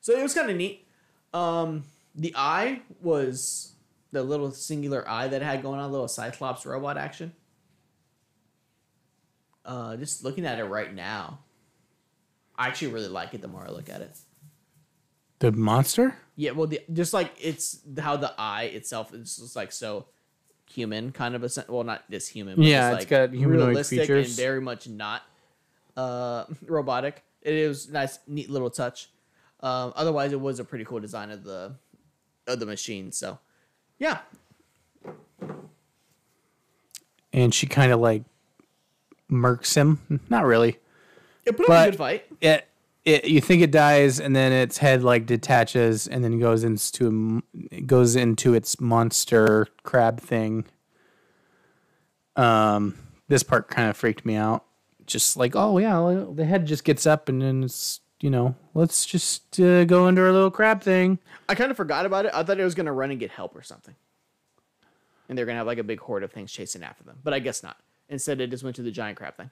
so 0.00 0.12
it 0.16 0.22
was 0.22 0.34
kind 0.34 0.50
of 0.50 0.56
neat. 0.56 0.86
Um, 1.34 1.84
the 2.14 2.32
eye 2.36 2.82
was 3.02 3.72
the 4.12 4.22
little 4.22 4.50
singular 4.50 5.08
eye 5.08 5.28
that 5.28 5.42
it 5.42 5.44
had 5.44 5.62
going 5.62 5.78
on, 5.80 5.88
a 5.88 5.92
little 5.92 6.08
Cyclops 6.08 6.64
robot 6.66 6.96
action. 6.96 7.32
Uh, 9.64 9.96
just 9.96 10.24
looking 10.24 10.46
at 10.46 10.58
it 10.58 10.64
right 10.64 10.92
now, 10.94 11.38
I 12.60 12.68
actually 12.68 12.92
really 12.92 13.08
like 13.08 13.32
it. 13.32 13.40
The 13.40 13.48
more 13.48 13.64
I 13.66 13.70
look 13.70 13.88
at 13.88 14.02
it. 14.02 14.18
The 15.38 15.50
monster? 15.50 16.14
Yeah, 16.36 16.50
well, 16.50 16.66
the, 16.66 16.82
just 16.92 17.14
like 17.14 17.32
it's 17.40 17.80
how 17.98 18.18
the 18.18 18.34
eye 18.38 18.64
itself 18.64 19.14
is 19.14 19.38
just 19.38 19.56
like 19.56 19.72
so 19.72 20.04
human, 20.70 21.10
kind 21.10 21.34
of 21.34 21.42
a 21.42 21.64
well, 21.70 21.84
not 21.84 22.04
this 22.10 22.28
human. 22.28 22.56
But 22.56 22.66
Yeah, 22.66 22.90
just, 22.90 23.02
it's 23.02 23.10
like 23.12 23.30
got 23.30 23.36
humanoid 23.36 23.68
realistic 23.68 24.00
features. 24.02 24.26
and 24.28 24.36
very 24.36 24.60
much 24.60 24.86
not 24.86 25.22
uh, 25.96 26.44
robotic. 26.66 27.22
It 27.40 27.54
is 27.54 27.88
nice, 27.88 28.18
neat 28.26 28.50
little 28.50 28.68
touch. 28.68 29.08
Um, 29.60 29.94
otherwise, 29.96 30.32
it 30.32 30.40
was 30.40 30.60
a 30.60 30.64
pretty 30.64 30.84
cool 30.84 31.00
design 31.00 31.30
of 31.30 31.42
the 31.44 31.76
of 32.46 32.60
the 32.60 32.66
machine. 32.66 33.10
So, 33.10 33.38
yeah, 33.98 34.18
And 37.32 37.54
she 37.54 37.66
kind 37.66 37.90
of 37.92 38.00
like 38.00 38.24
murks 39.30 39.74
him. 39.74 40.20
Not 40.28 40.44
really. 40.44 40.78
It 41.46 41.56
put 41.56 41.62
up 41.62 41.68
But- 41.68 41.88
a 41.88 41.90
good 41.92 41.98
fight. 41.98 42.24
It, 42.40 42.66
it 43.04 43.24
you 43.24 43.40
think 43.40 43.62
it 43.62 43.70
dies, 43.70 44.20
and 44.20 44.36
then 44.36 44.52
its 44.52 44.78
head 44.78 45.02
like 45.02 45.24
detaches, 45.26 46.06
and 46.06 46.22
then 46.22 46.38
goes 46.38 46.64
into 46.64 47.42
it 47.70 47.86
goes 47.86 48.14
into 48.16 48.52
its 48.54 48.78
monster 48.80 49.66
crab 49.82 50.20
thing. 50.20 50.66
Um, 52.36 52.94
this 53.28 53.42
part 53.42 53.68
kind 53.68 53.88
of 53.88 53.96
freaked 53.96 54.24
me 54.24 54.36
out. 54.36 54.64
Just 55.06 55.36
like, 55.36 55.56
oh 55.56 55.78
yeah, 55.78 56.24
the 56.32 56.44
head 56.44 56.66
just 56.66 56.84
gets 56.84 57.06
up, 57.06 57.28
and 57.28 57.40
then 57.42 57.64
it's 57.64 58.00
you 58.20 58.28
know, 58.30 58.54
let's 58.74 59.06
just 59.06 59.58
uh, 59.58 59.84
go 59.84 60.06
into 60.06 60.20
our 60.20 60.30
little 60.30 60.50
crab 60.50 60.82
thing. 60.82 61.18
I 61.48 61.54
kind 61.54 61.70
of 61.70 61.76
forgot 61.76 62.04
about 62.04 62.26
it. 62.26 62.32
I 62.34 62.42
thought 62.42 62.60
it 62.60 62.64
was 62.64 62.74
gonna 62.74 62.92
run 62.92 63.10
and 63.10 63.18
get 63.18 63.30
help 63.30 63.56
or 63.56 63.62
something, 63.62 63.94
and 65.28 65.36
they're 65.38 65.46
gonna 65.46 65.58
have 65.58 65.66
like 65.66 65.78
a 65.78 65.82
big 65.84 66.00
horde 66.00 66.22
of 66.22 66.30
things 66.32 66.52
chasing 66.52 66.82
after 66.82 67.02
them. 67.02 67.18
But 67.24 67.32
I 67.32 67.38
guess 67.38 67.62
not. 67.62 67.78
Instead, 68.10 68.40
it 68.40 68.50
just 68.50 68.62
went 68.62 68.76
to 68.76 68.82
the 68.82 68.90
giant 68.90 69.16
crab 69.16 69.36
thing. 69.36 69.50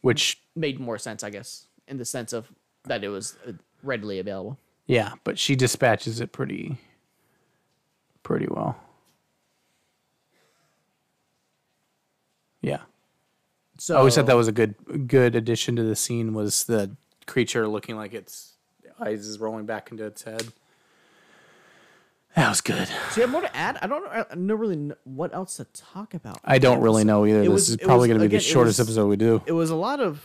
Which 0.00 0.40
made 0.54 0.78
more 0.80 0.98
sense, 0.98 1.22
I 1.22 1.30
guess, 1.30 1.66
in 1.86 1.98
the 1.98 2.04
sense 2.04 2.32
of 2.32 2.50
that 2.84 3.02
it 3.04 3.08
was 3.08 3.36
uh, 3.46 3.52
readily 3.82 4.18
available. 4.18 4.58
yeah, 4.86 5.12
but 5.24 5.38
she 5.38 5.56
dispatches 5.56 6.20
it 6.20 6.32
pretty, 6.32 6.78
pretty 8.22 8.46
well. 8.48 8.76
Yeah. 12.60 12.80
So 13.78 13.94
I 13.94 13.98
always 13.98 14.14
thought 14.14 14.26
that 14.26 14.36
was 14.36 14.48
a 14.48 14.52
good 14.52 14.74
good 15.06 15.36
addition 15.36 15.76
to 15.76 15.84
the 15.84 15.94
scene 15.94 16.34
was 16.34 16.64
the 16.64 16.96
creature 17.26 17.68
looking 17.68 17.96
like 17.96 18.12
its 18.14 18.54
eyes 18.98 19.26
is 19.26 19.38
rolling 19.38 19.66
back 19.66 19.90
into 19.90 20.04
its 20.04 20.22
head. 20.24 20.52
That 22.36 22.48
was 22.50 22.60
good. 22.60 22.86
So 22.86 23.16
you 23.16 23.22
have 23.22 23.30
more 23.30 23.40
to 23.40 23.56
add? 23.56 23.78
I 23.82 23.86
don't 23.86 24.04
know. 24.04 24.10
I 24.10 24.34
don't 24.34 24.46
really 24.58 24.76
know 24.76 24.94
what 25.04 25.34
else 25.34 25.56
to 25.56 25.64
talk 25.64 26.14
about. 26.14 26.38
I 26.44 26.58
don't 26.58 26.80
really 26.80 27.02
know 27.04 27.26
either. 27.26 27.40
It 27.40 27.44
This 27.44 27.50
was- 27.52 27.70
is 27.70 27.76
probably 27.78 28.06
going 28.08 28.18
to 28.18 28.22
be 28.22 28.26
again, 28.26 28.38
the 28.38 28.42
shortest 28.44 28.78
was- 28.78 28.88
episode 28.88 29.08
we 29.08 29.16
do. 29.16 29.42
It 29.46 29.52
was 29.52 29.70
a 29.70 29.74
lot 29.76 29.98
of. 30.00 30.22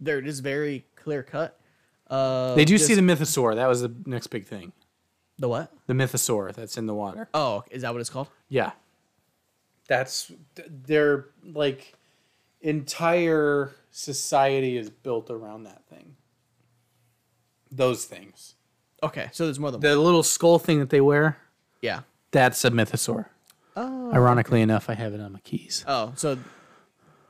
There, 0.00 0.18
it 0.18 0.26
is 0.28 0.40
very 0.40 0.84
clear 0.96 1.22
cut. 1.22 1.58
Uh, 2.08 2.54
They 2.54 2.64
do 2.64 2.74
just- 2.74 2.86
see 2.86 2.94
the 2.94 3.00
mythosaur. 3.02 3.54
That 3.56 3.66
was 3.66 3.80
the 3.80 3.92
next 4.06 4.28
big 4.28 4.46
thing. 4.46 4.72
the 5.38 5.48
what? 5.48 5.72
The 5.86 5.94
mythosaur 5.94 6.52
that's 6.54 6.76
in 6.76 6.86
the 6.86 6.94
water. 6.94 7.28
Oh, 7.34 7.64
is 7.70 7.82
that 7.82 7.92
what 7.92 8.00
it's 8.00 8.10
called? 8.10 8.28
Yeah. 8.48 8.72
That's 9.88 10.30
their 10.68 11.26
like 11.44 11.94
entire 12.60 13.72
society 13.90 14.76
is 14.76 14.88
built 14.90 15.30
around 15.30 15.64
that 15.64 15.84
thing. 15.88 16.14
Those 17.72 18.04
things. 18.04 18.54
Okay, 19.02 19.28
so 19.32 19.44
there's 19.44 19.58
more 19.58 19.70
than 19.70 19.80
The 19.80 19.96
little 19.96 20.22
skull 20.22 20.58
thing 20.58 20.78
that 20.78 20.90
they 20.90 21.00
wear, 21.00 21.38
yeah. 21.80 22.00
that's 22.30 22.64
a 22.64 22.70
mythosaur. 22.70 23.26
Oh, 23.76 24.12
Ironically 24.12 24.60
enough, 24.60 24.88
I 24.90 24.94
have 24.94 25.12
it 25.14 25.20
on 25.20 25.32
my 25.32 25.40
keys. 25.40 25.84
oh, 25.88 26.12
so 26.16 26.38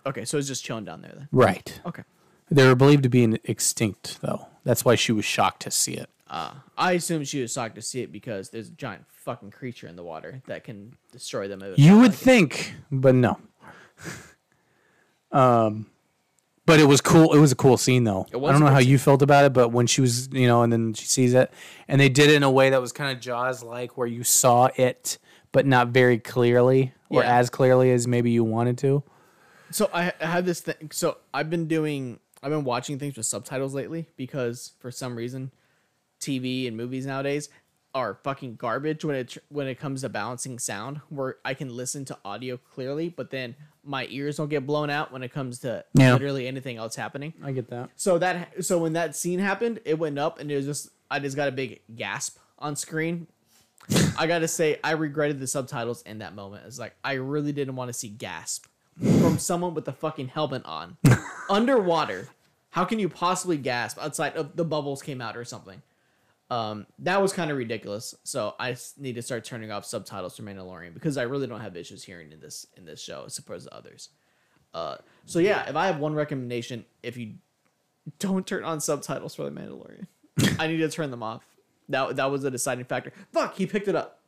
okay, 0.05 0.25
so 0.25 0.37
it's 0.39 0.49
just 0.49 0.65
chilling 0.65 0.85
down 0.85 1.01
there 1.03 1.13
then. 1.17 1.29
Right. 1.33 1.81
Okay. 1.87 2.03
They 2.51 2.67
were 2.67 2.75
believed 2.75 3.05
to 3.05 3.09
be 3.09 3.23
in- 3.25 3.39
extinct, 3.45 4.21
though. 4.21 4.49
That's 4.65 4.85
why 4.85 4.95
she 4.97 5.13
was 5.13 5.25
shocked 5.25 5.63
to 5.63 5.71
see 5.71 5.95
it. 5.95 6.11
Uh, 6.29 6.53
I 6.77 6.93
assume 6.93 7.25
she 7.25 7.41
was 7.41 7.53
shocked 7.53 7.75
to 7.77 7.83
see 7.83 8.01
it 8.03 8.11
because 8.13 8.51
there's 8.51 8.69
a 8.69 8.73
giant 8.73 9.05
fucking 9.09 9.51
creature 9.53 9.87
in 9.87 9.97
the 9.97 10.03
water 10.03 10.43
that 10.47 10.65
can 10.65 10.97
destroy 11.13 11.47
them. 11.49 11.63
if 11.63 11.79
You 11.79 11.97
would 11.99 12.03
like 12.11 12.13
it. 12.13 12.17
think, 12.17 12.75
but 12.91 13.15
no. 13.15 13.39
um, 15.33 15.87
but 16.73 16.81
it 16.81 16.85
was 16.85 17.03
cool. 17.03 17.35
It 17.35 17.39
was 17.39 17.53
a 17.53 17.55
cool 17.55 17.77
scene, 17.77 18.05
though. 18.05 18.27
It 18.33 18.41
was 18.41 18.49
I 18.49 18.53
don't 18.53 18.63
know 18.63 18.73
how 18.73 18.79
scene. 18.81 18.89
you 18.89 18.99
felt 18.99 19.21
about 19.21 19.45
it, 19.45 19.53
but 19.53 19.69
when 19.69 19.87
she 19.87 20.01
was, 20.01 20.29
you 20.33 20.47
know, 20.47 20.63
and 20.63 20.73
then 20.73 20.95
she 20.95 21.05
sees 21.05 21.35
it, 21.35 21.53
and 21.87 22.01
they 22.01 22.09
did 22.09 22.31
it 22.31 22.35
in 22.37 22.43
a 22.43 22.51
way 22.51 22.71
that 22.71 22.81
was 22.81 22.93
kind 22.93 23.15
of 23.15 23.21
Jaws 23.23 23.63
like, 23.63 23.99
where 23.99 24.07
you 24.07 24.25
saw 24.25 24.71
it, 24.77 25.19
but 25.53 25.67
not 25.67 25.89
very 25.89 26.19
clearly, 26.19 26.95
or 27.11 27.23
Yeah. 27.23 27.37
as 27.39 27.51
clearly 27.51 27.91
as 27.91 28.09
maybe 28.09 28.31
you 28.31 28.43
wanted 28.43 28.79
to. 28.79 29.03
So 29.71 29.91
I, 29.93 30.15
I 30.19 30.25
had 30.27 30.47
this 30.47 30.61
thing. 30.63 30.91
So 30.93 31.19
I've 31.35 31.51
been 31.51 31.69
doing. 31.69 32.21
I've 32.43 32.51
been 32.51 32.65
watching 32.65 32.99
things 32.99 33.19
with 33.19 33.27
subtitles 33.27 33.75
lately 33.75 34.09
because 34.17 34.73
for 34.81 34.91
some 34.91 35.15
reason, 35.15 35.53
TV 36.21 36.67
and 36.67 36.75
movies 36.75 37.05
nowadays 37.05 37.51
are 37.95 38.15
fucking 38.25 38.57
garbage 38.57 39.05
when 39.05 39.17
it 39.17 39.37
when 39.49 39.67
it 39.67 39.77
comes 39.79 40.01
to 40.03 40.09
balancing 40.09 40.59
sound. 40.59 41.01
Where 41.09 41.37
I 41.45 41.55
can 41.55 41.75
listen 41.77 42.05
to 42.07 42.19
audio 42.25 42.57
clearly, 42.57 43.09
but 43.11 43.31
then 43.31 43.55
my 43.85 44.07
ears 44.11 44.37
don't 44.37 44.49
get 44.49 44.67
blown 44.67 44.89
out 44.91 45.13
when 45.13 45.23
it 45.23 45.33
comes 45.33 45.59
to 45.61 45.85
Yeah. 45.95 46.13
literally 46.15 46.47
anything 46.47 46.77
else 46.77 46.95
happening. 46.97 47.35
I 47.43 47.53
get 47.53 47.69
that. 47.71 47.91
So 47.97 48.19
that 48.19 48.65
so 48.65 48.79
when 48.79 48.93
that 48.95 49.15
scene 49.17 49.39
happened, 49.41 49.81
it 49.85 49.99
went 49.99 50.19
up 50.19 50.39
and 50.39 50.51
it 50.51 50.57
was 50.57 50.67
just 50.67 50.89
I 51.11 51.19
just 51.19 51.37
got 51.37 51.49
a 51.49 51.53
big 51.53 51.81
gasp 51.95 52.39
on 52.59 52.77
screen. 52.77 53.27
I 54.17 54.27
gotta 54.29 54.47
say, 54.49 54.79
I 54.85 54.93
regretted 54.93 55.41
the 55.41 55.47
subtitles 55.49 56.03
in 56.03 56.19
that 56.19 56.35
moment. 56.35 56.65
It's 56.67 56.79
like 56.79 56.95
I 57.03 57.15
really 57.15 57.53
didn't 57.53 57.75
want 57.77 57.89
to 57.89 57.93
see 57.93 58.09
gasp 58.09 58.67
from 58.97 59.39
someone 59.39 59.75
with 59.75 59.89
a 59.89 59.93
fucking 59.93 60.29
helmet 60.29 60.63
on 60.65 60.97
underwater. 61.51 62.29
How 62.71 62.85
can 62.85 62.99
you 62.99 63.09
possibly 63.09 63.57
gasp 63.59 63.99
outside 64.01 64.35
of 64.37 64.57
the 64.57 64.65
bubbles 64.65 65.03
came 65.03 65.21
out 65.21 65.37
or 65.37 65.45
something? 65.45 65.83
Um, 66.53 66.87
that 66.99 67.23
was 67.23 67.33
kind 67.33 67.51
of 67.51 67.57
ridiculous. 67.57 68.15
So 68.25 68.55
I 68.61 68.77
need 68.99 69.15
to 69.15 69.23
start 69.23 69.43
turning 69.43 69.71
off 69.71 69.87
subtitles 69.87 70.37
for 70.37 70.43
Mandalorian 70.43 70.93
because 70.93 71.17
I 71.17 71.23
really 71.23 71.47
don't 71.47 71.63
have 71.63 71.79
issues 71.79 72.05
hearing 72.05 72.31
in 72.31 72.41
this 72.41 72.67
in 72.77 72.85
this 72.85 73.01
show 73.01 73.25
as 73.25 73.39
opposed 73.39 73.69
to 73.69 73.75
others. 73.75 74.11
Uh, 74.75 74.97
so 75.25 75.39
yeah, 75.39 75.67
if 75.67 75.77
I 75.77 75.87
have 75.87 75.99
one 75.99 76.15
recommendation, 76.15 76.85
if 77.03 77.17
you 77.17 77.37
don't 78.19 78.47
turn 78.47 78.65
on 78.65 78.81
subtitles 78.81 79.35
for 79.35 79.45
the 79.45 79.51
Mandalorian, 79.51 80.07
I 80.61 80.67
need 80.67 80.77
to 80.77 80.91
turn 80.91 81.11
them 81.11 81.23
off. 81.23 81.43
That 81.89 82.17
that 82.17 82.31
was 82.31 82.45
a 82.45 82.51
deciding 82.51 82.85
factor. 82.85 83.15
Fuck, 83.33 83.57
he 83.57 83.65
picked 83.65 83.89
it 83.89 83.97
up. 83.97 84.21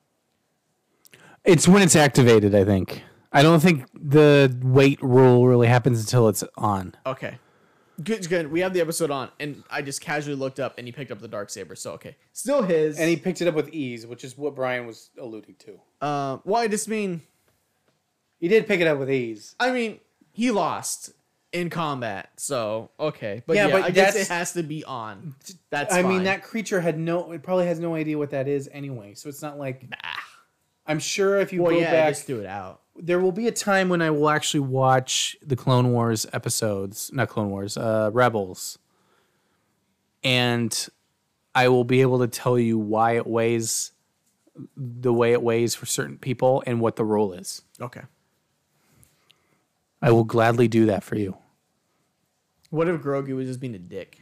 It's 1.44 1.68
when 1.68 1.82
it's 1.82 1.94
activated, 1.94 2.54
I 2.54 2.64
think. 2.64 3.02
I 3.32 3.42
don't 3.42 3.60
think 3.60 3.84
the 3.92 4.56
weight 4.62 5.02
rule 5.02 5.46
really 5.46 5.66
happens 5.66 6.00
until 6.00 6.28
it's 6.28 6.42
on. 6.56 6.94
Okay. 7.04 7.36
Good, 8.02 8.28
good. 8.28 8.50
We 8.50 8.60
have 8.60 8.72
the 8.74 8.80
episode 8.80 9.10
on, 9.10 9.30
and 9.38 9.62
I 9.70 9.82
just 9.82 10.00
casually 10.00 10.36
looked 10.36 10.58
up, 10.58 10.74
and 10.78 10.86
he 10.86 10.92
picked 10.92 11.10
up 11.10 11.20
the 11.20 11.28
dark 11.28 11.50
saber. 11.50 11.76
So 11.76 11.92
okay, 11.92 12.16
still 12.32 12.62
his. 12.62 12.98
And 12.98 13.08
he 13.08 13.16
picked 13.16 13.40
it 13.40 13.48
up 13.48 13.54
with 13.54 13.68
ease, 13.72 14.06
which 14.06 14.24
is 14.24 14.36
what 14.36 14.54
Brian 14.54 14.86
was 14.86 15.10
alluding 15.20 15.56
to. 15.60 15.80
uh, 16.00 16.38
well, 16.44 16.62
I 16.62 16.68
just 16.68 16.88
mean, 16.88 17.22
He 18.40 18.48
did 18.48 18.66
pick 18.66 18.80
it 18.80 18.86
up 18.86 18.98
with 18.98 19.10
ease. 19.10 19.54
I 19.60 19.70
mean, 19.70 20.00
he 20.32 20.50
lost 20.50 21.12
in 21.52 21.70
combat, 21.70 22.30
so 22.36 22.90
okay. 22.98 23.42
But 23.46 23.56
Yeah, 23.56 23.68
yeah, 23.68 23.72
but 23.72 23.84
I 23.84 23.90
guess 23.90 24.16
it 24.16 24.26
has 24.28 24.52
to 24.54 24.62
be 24.64 24.84
on. 24.84 25.36
That's 25.70 25.94
I 25.94 26.02
mean, 26.02 26.24
that 26.24 26.42
creature 26.42 26.80
had 26.80 26.98
no, 26.98 27.30
it 27.32 27.42
probably 27.44 27.66
has 27.66 27.78
no 27.78 27.94
idea 27.94 28.18
what 28.18 28.30
that 28.30 28.48
is 28.48 28.68
anyway. 28.72 29.14
So 29.14 29.28
it's 29.28 29.40
not 29.42 29.56
like. 29.58 29.86
I'm 30.86 30.98
sure 30.98 31.38
if 31.38 31.52
you 31.52 31.62
Well, 31.62 31.72
go 31.72 31.78
yeah, 31.78 31.92
back, 31.92 32.14
just 32.14 32.26
do 32.26 32.40
it 32.40 32.46
out. 32.46 32.82
There 32.96 33.18
will 33.20 33.32
be 33.32 33.46
a 33.48 33.52
time 33.52 33.88
when 33.88 34.00
I 34.02 34.10
will 34.10 34.28
actually 34.28 34.60
watch 34.60 35.36
the 35.42 35.56
Clone 35.56 35.92
Wars 35.92 36.26
episodes, 36.32 37.10
not 37.12 37.28
Clone 37.28 37.50
Wars, 37.50 37.76
uh, 37.76 38.10
Rebels, 38.12 38.78
and 40.22 40.88
I 41.54 41.68
will 41.68 41.84
be 41.84 42.00
able 42.00 42.18
to 42.20 42.28
tell 42.28 42.58
you 42.58 42.78
why 42.78 43.16
it 43.16 43.26
weighs 43.26 43.92
the 44.76 45.12
way 45.12 45.32
it 45.32 45.42
weighs 45.42 45.74
for 45.74 45.86
certain 45.86 46.16
people 46.18 46.62
and 46.66 46.80
what 46.80 46.94
the 46.96 47.04
rule 47.04 47.32
is. 47.32 47.62
Okay. 47.80 48.02
I 50.00 50.12
will 50.12 50.24
gladly 50.24 50.68
do 50.68 50.86
that 50.86 51.02
for 51.02 51.16
you. 51.16 51.36
What 52.70 52.88
if 52.88 53.00
Grogu 53.00 53.34
was 53.34 53.48
just 53.48 53.58
being 53.60 53.74
a 53.74 53.78
dick 53.78 54.20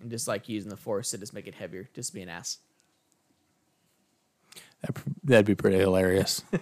and 0.00 0.10
just 0.10 0.28
like 0.28 0.48
using 0.48 0.70
the 0.70 0.76
Force 0.76 1.10
to 1.10 1.18
just 1.18 1.32
make 1.34 1.46
it 1.46 1.54
heavier, 1.54 1.88
just 1.94 2.14
be 2.14 2.22
an 2.22 2.28
ass? 2.28 2.58
That- 4.82 4.96
That'd 5.24 5.46
be 5.46 5.54
pretty 5.56 5.78
hilarious. 5.78 6.42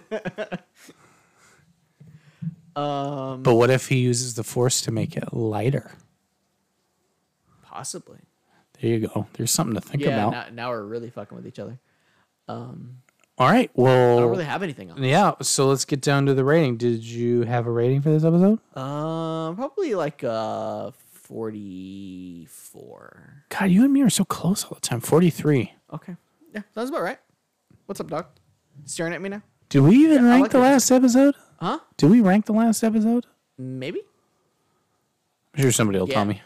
Um, 2.75 3.43
but 3.43 3.55
what 3.55 3.69
if 3.69 3.87
he 3.87 3.97
uses 3.99 4.33
the 4.35 4.43
Force 4.43 4.81
to 4.81 4.91
make 4.91 5.15
it 5.17 5.33
lighter? 5.33 5.93
possibly. 7.61 8.19
There 8.79 8.89
you 8.91 9.07
go. 9.07 9.27
There's 9.33 9.51
something 9.51 9.75
to 9.75 9.81
think 9.81 10.03
Yeah. 10.03 10.27
about. 10.27 10.31
Now, 10.31 10.45
now 10.53 10.69
we're 10.69 10.83
really 10.85 11.09
fucking 11.09 11.35
with 11.35 11.45
each 11.45 11.59
other. 11.59 11.77
Um, 12.47 13.01
All 13.37 13.49
right. 13.49 13.69
Well, 13.73 14.17
I 14.17 14.21
don't 14.21 14.29
really 14.31 14.45
have 14.45 14.63
anything 14.63 14.91
on. 14.91 15.03
yeah. 15.03 15.33
So 15.41 15.67
let's 15.67 15.83
get 15.83 15.99
down 16.01 16.25
to 16.27 16.33
the 16.33 16.45
rating. 16.45 16.77
Did 16.77 17.03
you 17.03 17.41
have 17.43 17.67
a 17.67 17.71
rating 17.71 18.01
for 18.01 18.11
this 18.11 18.23
episode? 18.23 18.59
Um, 18.77 19.55
probably 19.57 19.93
like 19.95 20.23
uh 20.23 20.91
forty-four. 22.15 23.43
God, 23.49 23.65
you 23.71 23.83
and 23.83 23.91
me 23.93 24.01
are 24.03 24.09
so 24.09 24.23
close 24.23 24.63
all 24.63 24.75
the 24.75 24.79
time. 24.81 25.01
43. 25.01 25.73
Okay. 25.93 26.15
Yeah, 26.53 26.61
sounds 26.73 26.89
about 26.89 27.01
right. 27.01 27.19
What's 27.87 27.99
up, 27.99 28.07
dog? 28.09 28.27
Staring 28.85 29.13
at 29.13 29.21
me 29.21 29.29
now? 29.29 29.41
Did 29.69 29.81
we 29.81 29.97
even 30.05 30.25
I 30.25 30.29
rank 30.29 30.41
like 30.43 30.51
the 30.51 30.59
it. 30.59 30.61
last 30.61 30.91
episode? 30.91 31.35
Huh? 31.59 31.79
Did 31.97 32.09
we 32.11 32.21
rank 32.21 32.45
the 32.45 32.53
last 32.53 32.83
episode? 32.83 33.25
Maybe. 33.57 34.01
I'm 35.55 35.61
sure 35.61 35.71
somebody 35.71 35.99
will 35.99 36.07
Yeah. 36.09 36.15
tell 36.15 36.25
me. 36.25 36.41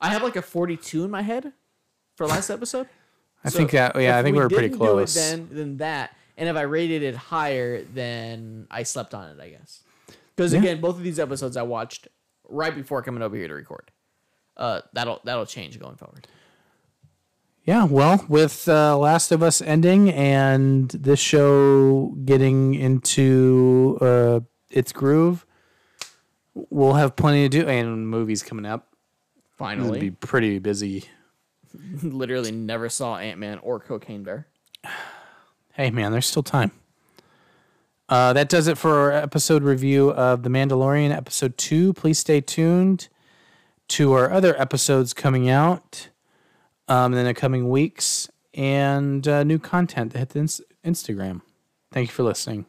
I 0.00 0.08
have 0.10 0.22
like 0.22 0.36
a 0.36 0.42
forty-two 0.42 1.04
in 1.04 1.10
my 1.10 1.22
head 1.22 1.52
for 2.16 2.26
last 2.26 2.50
episode. 2.50 2.88
I 3.44 3.50
think 3.50 3.72
that, 3.72 3.94
yeah, 3.96 4.10
if 4.10 4.14
I 4.16 4.22
think 4.22 4.36
we 4.36 4.42
were 4.42 4.48
pretty 4.48 4.68
didn't 4.68 4.78
do 4.80 4.84
it 4.84 4.88
close. 4.88 5.14
then 5.14 5.48
then 5.52 5.76
that, 5.78 6.16
and 6.38 6.48
if 6.48 6.56
I 6.56 6.62
rated 6.62 7.02
it 7.02 7.14
higher, 7.14 7.82
then 7.82 8.66
I 8.70 8.82
slept 8.84 9.14
on 9.14 9.28
it. 9.30 9.40
I 9.42 9.50
guess. 9.50 9.82
Because 10.34 10.52
Yeah. 10.52 10.60
again, 10.60 10.80
both 10.80 10.96
of 10.96 11.02
these 11.02 11.18
episodes 11.20 11.56
I 11.56 11.62
watched 11.62 12.08
right 12.48 12.74
before 12.74 13.02
coming 13.02 13.22
over 13.22 13.36
here 13.36 13.48
to 13.48 13.54
record. 13.54 13.90
Uh, 14.56 14.80
that'll 14.94 15.20
that'll 15.24 15.46
change 15.46 15.78
going 15.78 15.96
forward. 15.96 16.26
Yeah, 17.64 17.84
well, 17.84 18.24
with 18.28 18.68
uh, 18.68 18.96
Last 18.98 19.32
of 19.32 19.42
Us 19.42 19.62
ending 19.62 20.10
and 20.10 20.90
this 20.90 21.18
show 21.18 22.14
getting 22.24 22.74
into 22.74 23.96
uh, 24.02 24.40
its 24.74 24.92
groove, 24.92 25.46
we'll 26.54 26.94
have 26.94 27.16
plenty 27.16 27.48
to 27.48 27.48
do. 27.48 27.68
And 27.68 28.08
movies 28.08 28.42
coming 28.42 28.66
up. 28.66 28.88
finally, 29.56 29.76
It'll 29.84 29.92
Finally, 29.94 30.10
be 30.10 30.16
pretty 30.16 30.58
busy. 30.58 31.04
literally 32.02 32.52
never 32.52 32.88
saw 32.88 33.16
Ant 33.16 33.38
Man 33.38 33.58
or 33.58 33.80
Cocaine 33.80 34.22
Bear. 34.22 34.46
Hey, 35.76 35.90
man, 35.90 36.12
there's 36.12 36.26
still 36.26 36.44
time. 36.44 36.70
Uh, 38.08 38.32
that 38.34 38.48
does 38.48 38.68
it 38.68 38.78
for 38.78 38.92
our 38.92 39.10
episode 39.10 39.64
review 39.64 40.12
of 40.12 40.44
The 40.44 40.48
Mandalorian, 40.48 41.10
episode 41.10 41.58
two. 41.58 41.92
Please 41.94 42.16
stay 42.16 42.40
tuned 42.40 43.08
to 43.88 44.12
our 44.12 44.30
other 44.30 44.56
episodes 44.60 45.12
coming 45.12 45.50
out 45.50 46.10
um, 46.86 47.12
in 47.12 47.24
the 47.24 47.34
coming 47.34 47.68
weeks 47.68 48.30
and 48.54 49.26
uh, 49.26 49.42
new 49.42 49.58
content 49.58 50.12
to 50.12 50.18
hit 50.18 50.28
the 50.28 50.38
ins- 50.38 50.60
Instagram. 50.84 51.40
Thank 51.90 52.10
you 52.10 52.12
for 52.12 52.22
listening. 52.22 52.66